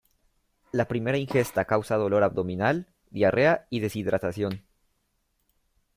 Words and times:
La 0.71 0.87
primera 0.91 1.19
ingesta 1.19 1.65
causa 1.65 1.95
dolor 1.95 2.23
abdominal, 2.23 2.87
diarrea 3.11 3.67
y 3.69 3.81
deshidratación. 3.81 4.63